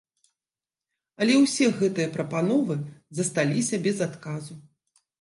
Але 1.25 1.35
ўсе 1.43 1.69
гэтыя 1.83 2.13
прапановы 2.17 2.81
засталіся 3.23 3.85
без 3.89 4.07
адказу. 4.11 4.53